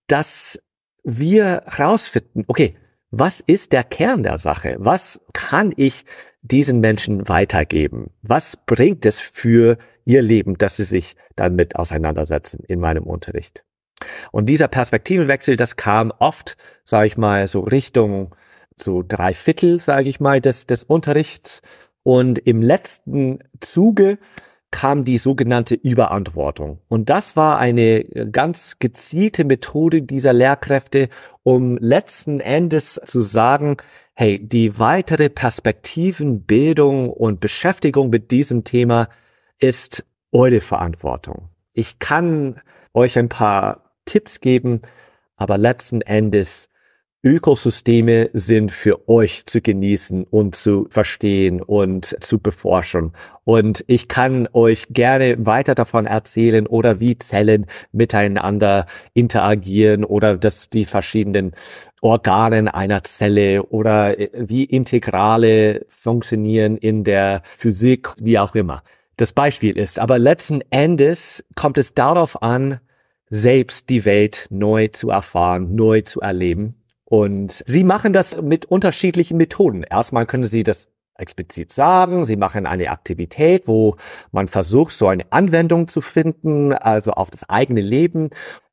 dass 0.06 0.60
wir 1.04 1.62
herausfinden, 1.66 2.44
okay, 2.48 2.76
was 3.10 3.40
ist 3.40 3.72
der 3.72 3.84
Kern 3.84 4.22
der 4.22 4.38
Sache? 4.38 4.76
Was 4.78 5.20
kann 5.32 5.72
ich 5.76 6.04
diesen 6.42 6.80
Menschen 6.80 7.28
weitergeben? 7.28 8.10
Was 8.22 8.56
bringt 8.56 9.06
es 9.06 9.20
für 9.20 9.78
ihr 10.04 10.22
Leben, 10.22 10.58
dass 10.58 10.76
sie 10.76 10.84
sich 10.84 11.16
damit 11.36 11.76
auseinandersetzen 11.76 12.64
in 12.66 12.80
meinem 12.80 13.04
Unterricht? 13.04 13.64
Und 14.32 14.46
dieser 14.46 14.68
Perspektivenwechsel, 14.68 15.56
das 15.56 15.76
kam 15.76 16.12
oft, 16.18 16.56
sage 16.84 17.06
ich 17.06 17.16
mal, 17.16 17.46
so 17.46 17.60
Richtung 17.60 18.34
so 18.76 19.04
drei 19.06 19.34
Viertel, 19.34 19.78
sage 19.78 20.08
ich 20.08 20.18
mal, 20.18 20.40
des, 20.40 20.66
des 20.66 20.82
Unterrichts. 20.82 21.62
Und 22.02 22.38
im 22.40 22.62
letzten 22.62 23.38
Zuge 23.60 24.18
kam 24.72 25.04
die 25.04 25.18
sogenannte 25.18 25.76
Überantwortung. 25.76 26.80
Und 26.88 27.08
das 27.10 27.36
war 27.36 27.58
eine 27.58 28.04
ganz 28.32 28.78
gezielte 28.80 29.44
Methode 29.44 30.02
dieser 30.02 30.32
Lehrkräfte, 30.32 31.08
um 31.44 31.76
letzten 31.76 32.40
Endes 32.40 33.00
zu 33.04 33.22
sagen, 33.22 33.76
hey, 34.14 34.40
die 34.44 34.78
weitere 34.80 35.28
Perspektivenbildung 35.28 37.10
und 37.10 37.38
Beschäftigung 37.38 38.10
mit 38.10 38.32
diesem 38.32 38.64
Thema 38.64 39.08
ist 39.60 40.04
eure 40.32 40.60
Verantwortung. 40.60 41.50
Ich 41.72 41.98
kann 41.98 42.60
euch 42.94 43.18
ein 43.18 43.28
paar 43.28 43.92
Tipps 44.06 44.40
geben, 44.40 44.82
aber 45.36 45.58
letzten 45.58 46.00
Endes 46.00 46.68
Ökosysteme 47.24 48.30
sind 48.32 48.72
für 48.72 49.08
euch 49.08 49.46
zu 49.46 49.60
genießen 49.60 50.24
und 50.24 50.56
zu 50.56 50.88
verstehen 50.90 51.62
und 51.62 52.16
zu 52.20 52.40
beforschen. 52.40 53.12
Und 53.44 53.84
ich 53.86 54.08
kann 54.08 54.48
euch 54.52 54.88
gerne 54.90 55.36
weiter 55.46 55.76
davon 55.76 56.06
erzählen 56.06 56.66
oder 56.66 56.98
wie 56.98 57.16
Zellen 57.16 57.66
miteinander 57.92 58.86
interagieren 59.14 60.04
oder 60.04 60.36
dass 60.36 60.68
die 60.68 60.84
verschiedenen 60.84 61.52
Organen 62.00 62.66
einer 62.66 63.04
Zelle 63.04 63.62
oder 63.62 64.18
äh, 64.18 64.28
wie 64.34 64.64
Integrale 64.64 65.86
funktionieren 65.88 66.76
in 66.76 67.04
der 67.04 67.42
Physik, 67.56 68.08
wie 68.20 68.40
auch 68.40 68.56
immer. 68.56 68.82
Das 69.16 69.32
Beispiel 69.32 69.78
ist, 69.78 70.00
aber 70.00 70.18
letzten 70.18 70.60
Endes 70.70 71.44
kommt 71.54 71.78
es 71.78 71.94
darauf 71.94 72.42
an, 72.42 72.80
selbst 73.30 73.90
die 73.90 74.04
Welt 74.04 74.48
neu 74.50 74.88
zu 74.88 75.10
erfahren, 75.10 75.76
neu 75.76 76.00
zu 76.00 76.20
erleben 76.20 76.81
und 77.12 77.62
sie 77.66 77.84
machen 77.84 78.14
das 78.14 78.40
mit 78.40 78.64
unterschiedlichen 78.64 79.36
Methoden. 79.36 79.82
Erstmal 79.82 80.24
können 80.24 80.46
sie 80.46 80.62
das 80.62 80.88
explizit 81.14 81.70
sagen. 81.70 82.24
Sie 82.24 82.36
machen 82.36 82.64
eine 82.64 82.88
Aktivität, 82.90 83.68
wo 83.68 83.96
man 84.30 84.48
versucht, 84.48 84.92
so 84.92 85.08
eine 85.08 85.30
Anwendung 85.30 85.88
zu 85.88 86.00
finden, 86.00 86.72
also 86.72 87.10
auf 87.10 87.30
das 87.30 87.46
eigene 87.50 87.82
Leben. 87.82 88.30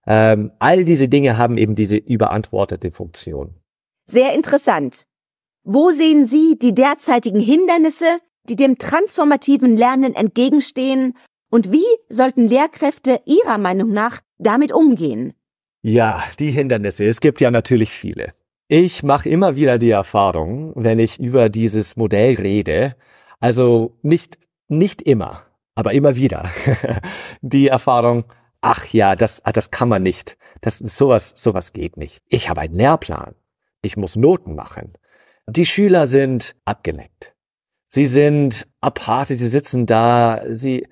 Ähm, 0.08 0.54
all 0.58 0.86
diese 0.86 1.10
Dinge 1.10 1.38
haben 1.38 1.58
eben 1.58 1.76
diese 1.76 1.98
überantwortete 1.98 2.92
Funktion. 2.92 3.56
Sehr 4.06 4.34
interessant. 4.34 5.04
Wo 5.66 5.90
sehen 5.90 6.24
Sie 6.24 6.58
die 6.58 6.74
derzeitigen 6.74 7.42
Hindernisse, 7.42 8.20
die 8.48 8.56
dem 8.56 8.78
transformativen 8.78 9.76
Lernen 9.76 10.16
entgegenstehen? 10.16 11.18
Und 11.52 11.74
wie 11.74 11.84
sollten 12.08 12.48
Lehrkräfte 12.48 13.20
Ihrer 13.26 13.58
Meinung 13.58 13.92
nach 13.92 14.22
damit 14.38 14.72
umgehen? 14.72 15.34
Ja, 15.82 16.24
die 16.40 16.52
Hindernisse. 16.52 17.06
Es 17.06 17.22
gibt 17.22 17.40
ja 17.40 17.52
natürlich 17.52 17.92
viele. 17.92 18.34
Ich 18.68 19.02
mache 19.02 19.30
immer 19.30 19.56
wieder 19.56 19.78
die 19.78 19.90
Erfahrung, 19.90 20.74
wenn 20.76 21.00
ich 21.00 21.20
über 21.20 21.50
dieses 21.50 21.96
Modell 21.96 22.36
rede, 22.36 22.96
also 23.40 23.98
nicht, 24.02 24.38
nicht 24.68 25.02
immer, 25.02 25.46
aber 25.76 25.94
immer 25.94 26.16
wieder, 26.16 26.50
die 27.42 27.70
Erfahrung, 27.70 28.26
ach 28.62 28.86
ja, 28.88 29.16
das, 29.16 29.44
ah, 29.46 29.52
das 29.54 29.72
kann 29.72 29.90
man 29.90 30.04
nicht. 30.04 30.38
Das, 30.62 30.78
sowas, 30.78 31.34
sowas 31.36 31.72
geht 31.72 31.96
nicht. 31.96 32.22
Ich 32.28 32.50
habe 32.50 32.62
einen 32.62 32.76
Lehrplan. 32.76 33.34
Ich 33.82 33.96
muss 33.96 34.18
Noten 34.18 34.56
machen. 34.56 34.94
Die 35.48 35.66
Schüler 35.66 36.06
sind 36.06 36.56
abgelenkt. 36.66 37.34
Sie 37.88 38.06
sind 38.06 38.68
apathisch, 38.82 39.40
sie 39.40 39.48
sitzen 39.48 39.86
da, 39.86 40.44
sie, 40.50 40.86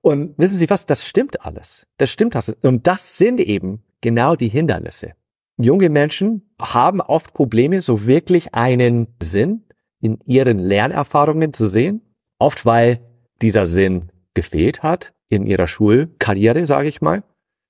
und 0.00 0.38
wissen 0.38 0.56
Sie 0.56 0.70
was, 0.70 0.86
das 0.86 1.04
stimmt 1.04 1.42
alles. 1.42 1.86
Das 1.98 2.10
stimmt 2.10 2.34
das. 2.34 2.50
Und 2.62 2.86
das 2.86 3.18
sind 3.18 3.40
eben 3.40 3.82
genau 4.04 4.36
die 4.36 4.48
Hindernisse. 4.48 5.14
Junge 5.56 5.88
Menschen 5.88 6.42
haben 6.60 7.00
oft 7.00 7.32
Probleme, 7.32 7.80
so 7.80 8.06
wirklich 8.06 8.54
einen 8.54 9.08
Sinn 9.22 9.64
in 10.00 10.18
ihren 10.26 10.58
Lernerfahrungen 10.58 11.54
zu 11.54 11.66
sehen. 11.68 12.02
Oft 12.38 12.66
weil 12.66 13.00
dieser 13.40 13.64
Sinn 13.64 14.10
gefehlt 14.34 14.82
hat 14.82 15.14
in 15.28 15.46
ihrer 15.46 15.66
Schulkarriere, 15.66 16.66
sage 16.66 16.88
ich 16.88 17.00
mal. 17.00 17.22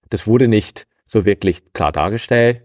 Das 0.09 0.27
wurde 0.27 0.49
nicht 0.49 0.89
so 1.07 1.25
wirklich 1.25 1.73
klar 1.73 1.93
dargestellt. 1.93 2.63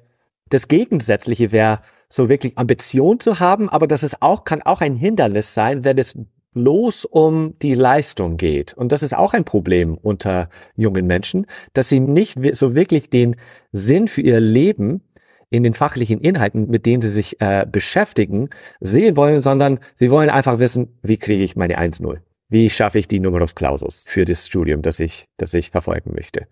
Das 0.49 0.67
Gegensätzliche 0.67 1.51
wäre, 1.51 1.81
so 2.09 2.27
wirklich 2.27 2.57
Ambition 2.57 3.19
zu 3.19 3.39
haben, 3.39 3.69
aber 3.69 3.85
das 3.85 4.01
ist 4.01 4.23
auch, 4.23 4.45
kann 4.45 4.63
auch 4.63 4.81
ein 4.81 4.95
Hindernis 4.95 5.53
sein, 5.53 5.83
wenn 5.83 5.99
es 5.99 6.17
bloß 6.53 7.05
um 7.05 7.57
die 7.61 7.75
Leistung 7.75 8.37
geht. 8.37 8.73
Und 8.73 8.91
das 8.91 9.03
ist 9.03 9.15
auch 9.15 9.33
ein 9.33 9.45
Problem 9.45 9.97
unter 9.97 10.49
jungen 10.75 11.05
Menschen, 11.07 11.45
dass 11.73 11.89
sie 11.89 11.99
nicht 11.99 12.37
so 12.53 12.75
wirklich 12.75 13.09
den 13.09 13.35
Sinn 13.71 14.07
für 14.07 14.21
ihr 14.21 14.39
Leben 14.39 15.01
in 15.49 15.63
den 15.63 15.73
fachlichen 15.73 16.19
Inhalten, 16.21 16.69
mit 16.69 16.85
denen 16.85 17.01
sie 17.01 17.09
sich 17.09 17.41
äh, 17.41 17.65
beschäftigen, 17.69 18.49
sehen 18.79 19.15
wollen, 19.15 19.41
sondern 19.41 19.79
sie 19.95 20.11
wollen 20.11 20.29
einfach 20.29 20.59
wissen, 20.59 20.99
wie 21.01 21.17
kriege 21.17 21.43
ich 21.43 21.55
meine 21.55 21.79
1-0? 21.79 22.19
Wie 22.49 22.69
schaffe 22.69 22.99
ich 22.99 23.07
die 23.07 23.19
Numerus 23.19 23.55
Clausus 23.55 24.03
für 24.07 24.25
das 24.25 24.47
Studium, 24.47 24.81
das 24.81 24.99
ich, 24.99 25.27
das 25.37 25.53
ich 25.53 25.69
verfolgen 25.69 26.13
möchte? 26.15 26.47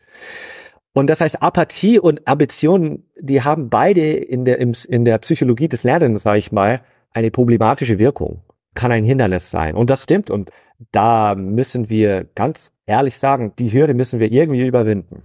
Und 0.93 1.09
das 1.09 1.21
heißt, 1.21 1.41
Apathie 1.43 1.99
und 1.99 2.27
Ambition, 2.27 3.03
die 3.19 3.43
haben 3.43 3.69
beide 3.69 4.13
in 4.13 4.45
der, 4.45 4.59
in 4.59 5.05
der 5.05 5.19
Psychologie 5.19 5.67
des 5.67 5.83
Lernens, 5.83 6.23
sage 6.23 6.39
ich 6.39 6.51
mal, 6.51 6.81
eine 7.13 7.29
problematische 7.29 7.99
Wirkung 7.99 8.41
kann 8.77 8.91
ein 8.91 9.03
Hindernis 9.03 9.49
sein. 9.49 9.75
Und 9.75 9.89
das 9.89 10.03
stimmt. 10.03 10.29
Und 10.29 10.51
da 10.91 11.35
müssen 11.35 11.89
wir 11.89 12.25
ganz 12.35 12.71
ehrlich 12.85 13.17
sagen, 13.17 13.51
die 13.57 13.73
Hürde 13.73 13.95
müssen 13.95 14.19
wir 14.19 14.31
irgendwie 14.31 14.65
überwinden. 14.65 15.23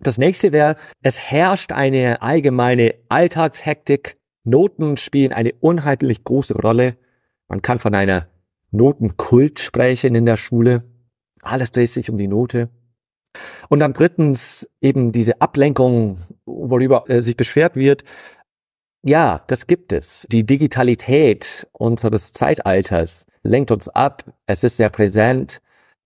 Das 0.00 0.18
nächste 0.18 0.52
wäre, 0.52 0.76
es 1.02 1.18
herrscht 1.18 1.72
eine 1.72 2.20
allgemeine 2.22 2.94
Alltagshektik. 3.08 4.16
Noten 4.44 4.96
spielen 4.96 5.32
eine 5.32 5.54
unheimlich 5.60 6.24
große 6.24 6.54
Rolle. 6.54 6.96
Man 7.48 7.62
kann 7.62 7.78
von 7.78 7.94
einer 7.94 8.26
Notenkult 8.72 9.60
sprechen 9.60 10.14
in 10.14 10.26
der 10.26 10.36
Schule. 10.36 10.82
Alles 11.40 11.70
dreht 11.70 11.90
sich 11.90 12.10
um 12.10 12.18
die 12.18 12.28
Note. 12.28 12.68
Und 13.68 13.78
dann 13.78 13.92
drittens 13.92 14.68
eben 14.80 15.12
diese 15.12 15.40
Ablenkung, 15.40 16.18
worüber 16.46 17.08
äh, 17.08 17.22
sich 17.22 17.36
beschwert 17.36 17.76
wird, 17.76 18.02
ja, 19.08 19.42
das 19.46 19.66
gibt 19.66 19.92
es. 19.92 20.26
Die 20.30 20.44
Digitalität 20.44 21.66
unseres 21.72 22.32
Zeitalters 22.32 23.26
lenkt 23.42 23.70
uns 23.70 23.88
ab. 23.88 24.24
Es 24.46 24.64
ist 24.64 24.76
sehr 24.76 24.90
präsent. 24.90 25.60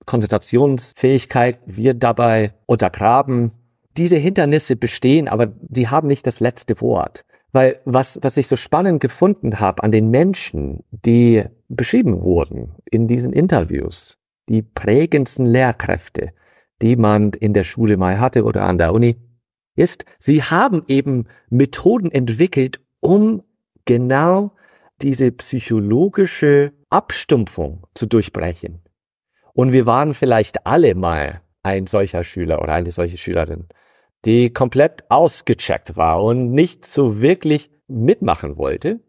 Konzentrationsfähigkeit 0.07 1.59
wird 1.67 2.03
dabei 2.03 2.55
untergraben. 2.67 3.53
Diese 3.97 4.17
Hindernisse 4.17 4.77
bestehen, 4.77 5.29
aber 5.29 5.53
sie 5.71 5.89
haben 5.89 6.09
nicht 6.09 6.27
das 6.27 6.41
letzte 6.41 6.81
Wort. 6.81 7.25
Weil 7.53 7.81
was, 7.85 8.19
was 8.23 8.37
ich 8.37 8.47
so 8.49 8.57
spannend 8.57 9.01
gefunden 9.01 9.61
habe 9.61 9.83
an 9.83 9.93
den 9.93 10.09
Menschen, 10.09 10.85
die 10.91 11.45
beschrieben 11.69 12.23
wurden 12.23 12.77
in 12.91 13.09
diesen 13.09 13.33
Interviews, 13.33 14.19
die 14.49 14.63
prägendsten 14.63 15.45
Lehrkräfte, 15.45 16.33
die 16.81 16.97
man 16.97 17.33
in 17.33 17.53
der 17.53 17.65
Schule 17.65 17.97
mal 17.97 18.19
hatte 18.19 18.45
oder 18.45 18.63
an 18.63 18.79
der 18.79 18.95
Uni, 18.95 19.17
ist, 19.77 20.05
sie 20.19 20.43
haben 20.43 20.83
eben 20.89 21.27
Methoden 21.51 22.11
entwickelt, 22.11 22.81
um 23.03 23.43
genau 23.85 24.53
diese 25.03 25.33
psychologische 25.33 26.73
Abstumpfung 26.89 27.87
zu 27.95 28.07
durchbrechen. 28.07 28.81
Und 29.53 29.73
wir 29.73 29.85
waren 29.85 30.15
vielleicht 30.15 30.67
alle 30.67 30.95
mal 30.95 31.43
ein 31.63 31.87
solcher 31.87 32.25
Schüler 32.25 32.63
oder 32.63 32.73
eine 32.73 32.93
solche 32.93 33.19
Schülerin, 33.19 33.67
die 34.25 34.53
komplett 34.53 35.05
ausgecheckt 35.11 35.97
war 35.97 36.23
und 36.23 36.53
nicht 36.53 36.87
so 36.87 37.21
wirklich 37.21 37.71
mitmachen 37.89 38.57
wollte. 38.57 39.01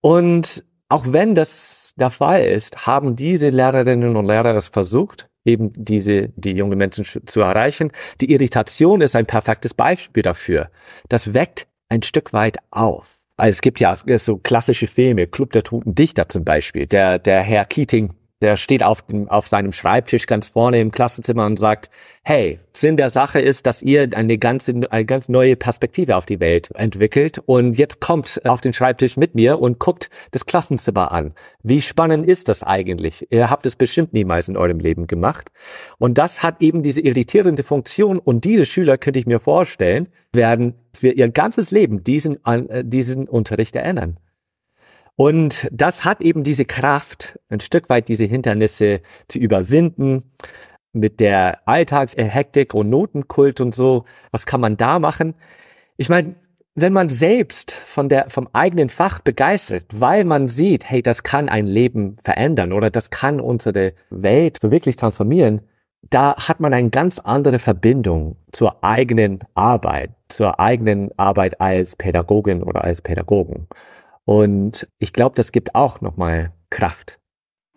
Und 0.00 0.64
auch 0.88 1.04
wenn 1.08 1.34
das 1.34 1.94
der 1.96 2.10
Fall 2.10 2.44
ist, 2.44 2.86
haben 2.86 3.16
diese 3.16 3.48
Lehrerinnen 3.50 4.16
und 4.16 4.26
Lehrer 4.26 4.54
es 4.54 4.68
versucht, 4.68 5.28
eben 5.44 5.72
diese, 5.74 6.28
die 6.36 6.52
junge 6.52 6.76
Menschen 6.76 7.04
zu 7.04 7.40
erreichen. 7.40 7.90
Die 8.20 8.32
Irritation 8.32 9.00
ist 9.00 9.16
ein 9.16 9.26
perfektes 9.26 9.74
Beispiel 9.74 10.22
dafür. 10.22 10.70
Das 11.08 11.34
weckt 11.34 11.66
ein 11.88 12.02
Stück 12.02 12.32
weit 12.32 12.58
auf. 12.70 13.23
Also 13.36 13.50
es 13.50 13.60
gibt 13.60 13.80
ja 13.80 13.96
so 13.96 14.36
klassische 14.36 14.86
Filme, 14.86 15.26
Club 15.26 15.52
der 15.52 15.64
Toten 15.64 15.94
Dichter 15.94 16.28
zum 16.28 16.44
Beispiel. 16.44 16.86
Der, 16.86 17.18
der 17.18 17.42
Herr 17.42 17.64
Keating 17.64 18.14
der 18.44 18.58
steht 18.58 18.82
auf, 18.82 19.00
dem, 19.00 19.26
auf 19.30 19.48
seinem 19.48 19.72
Schreibtisch 19.72 20.26
ganz 20.26 20.50
vorne 20.50 20.78
im 20.78 20.90
Klassenzimmer 20.90 21.46
und 21.46 21.58
sagt, 21.58 21.88
hey, 22.24 22.60
Sinn 22.74 22.98
der 22.98 23.08
Sache 23.08 23.40
ist, 23.40 23.66
dass 23.66 23.82
ihr 23.82 24.10
eine 24.14 24.36
ganze, 24.36 24.74
eine 24.90 25.06
ganz 25.06 25.30
neue 25.30 25.56
Perspektive 25.56 26.14
auf 26.16 26.26
die 26.26 26.40
Welt 26.40 26.70
entwickelt 26.74 27.40
und 27.46 27.78
jetzt 27.78 28.00
kommt 28.00 28.42
auf 28.44 28.60
den 28.60 28.74
Schreibtisch 28.74 29.16
mit 29.16 29.34
mir 29.34 29.60
und 29.60 29.78
guckt 29.78 30.10
das 30.32 30.44
Klassenzimmer 30.44 31.10
an. 31.10 31.32
Wie 31.62 31.80
spannend 31.80 32.26
ist 32.26 32.50
das 32.50 32.62
eigentlich? 32.62 33.26
Ihr 33.30 33.48
habt 33.48 33.64
es 33.64 33.76
bestimmt 33.76 34.12
niemals 34.12 34.48
in 34.48 34.58
eurem 34.58 34.78
Leben 34.78 35.06
gemacht. 35.06 35.50
Und 35.98 36.18
das 36.18 36.42
hat 36.42 36.60
eben 36.60 36.82
diese 36.82 37.00
irritierende 37.00 37.62
Funktion 37.62 38.18
und 38.18 38.44
diese 38.44 38.66
Schüler, 38.66 38.98
könnte 38.98 39.20
ich 39.20 39.26
mir 39.26 39.40
vorstellen, 39.40 40.08
werden 40.34 40.74
für 40.94 41.08
ihr 41.08 41.28
ganzes 41.28 41.70
Leben 41.70 42.04
diesen, 42.04 42.44
äh, 42.44 42.84
diesen 42.84 43.28
Unterricht 43.28 43.76
erinnern. 43.76 44.18
Und 45.16 45.68
das 45.70 46.04
hat 46.04 46.20
eben 46.20 46.42
diese 46.42 46.64
Kraft, 46.64 47.38
ein 47.48 47.60
Stück 47.60 47.88
weit 47.88 48.08
diese 48.08 48.24
Hindernisse 48.24 49.00
zu 49.28 49.38
überwinden 49.38 50.24
mit 50.92 51.20
der 51.20 51.66
Alltagshektik 51.68 52.74
und 52.74 52.90
Notenkult 52.90 53.60
und 53.60 53.74
so. 53.74 54.04
Was 54.32 54.46
kann 54.46 54.60
man 54.60 54.76
da 54.76 54.98
machen? 54.98 55.34
Ich 55.96 56.08
meine, 56.08 56.34
wenn 56.74 56.92
man 56.92 57.08
selbst 57.08 57.70
von 57.70 58.08
der, 58.08 58.30
vom 58.30 58.48
eigenen 58.52 58.88
Fach 58.88 59.20
begeistert, 59.20 59.86
weil 59.92 60.24
man 60.24 60.48
sieht, 60.48 60.84
hey, 60.84 61.02
das 61.02 61.22
kann 61.22 61.48
ein 61.48 61.66
Leben 61.66 62.16
verändern 62.22 62.72
oder 62.72 62.90
das 62.90 63.10
kann 63.10 63.40
unsere 63.40 63.92
Welt 64.10 64.58
so 64.60 64.72
wirklich 64.72 64.96
transformieren, 64.96 65.60
da 66.10 66.36
hat 66.36 66.60
man 66.60 66.72
eine 66.72 66.90
ganz 66.90 67.18
andere 67.18 67.58
Verbindung 67.58 68.36
zur 68.52 68.82
eigenen 68.84 69.40
Arbeit, 69.54 70.10
zur 70.28 70.60
eigenen 70.60 71.10
Arbeit 71.16 71.60
als 71.60 71.96
Pädagogin 71.96 72.62
oder 72.62 72.84
als 72.84 73.02
Pädagogen. 73.02 73.68
Und 74.24 74.88
ich 74.98 75.12
glaube, 75.12 75.34
das 75.34 75.52
gibt 75.52 75.74
auch 75.74 76.00
nochmal 76.00 76.52
Kraft. 76.70 77.18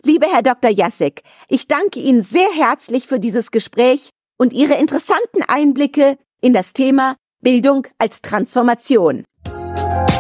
Lieber 0.03 0.27
Herr 0.27 0.43
Dr. 0.43 0.71
Jassek, 0.71 1.23
ich 1.47 1.67
danke 1.67 1.99
Ihnen 1.99 2.21
sehr 2.21 2.49
herzlich 2.55 3.07
für 3.07 3.19
dieses 3.19 3.51
Gespräch 3.51 4.11
und 4.37 4.53
Ihre 4.53 4.75
interessanten 4.75 5.43
Einblicke 5.47 6.17
in 6.41 6.53
das 6.53 6.73
Thema 6.73 7.15
Bildung 7.41 7.87
als 7.97 8.21
Transformation. 8.21 9.23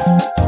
Tschüss. 0.07 0.46